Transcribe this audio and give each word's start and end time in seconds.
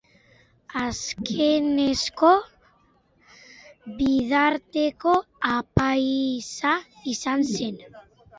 Azkenekoz, 0.83 2.39
Bidarteko 3.99 5.13
apaiza 5.53 6.73
izan 7.15 7.47
zen. 7.53 7.79